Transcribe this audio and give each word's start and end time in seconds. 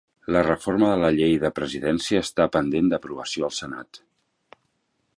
La 0.35 0.41
reforma 0.45 0.87
de 0.91 0.95
la 1.01 1.11
llei 1.17 1.35
de 1.43 1.51
presidència 1.59 2.23
està 2.29 2.49
pendent 2.57 2.91
d'aprovació 2.95 3.49
al 3.51 3.57
Senat 3.63 4.05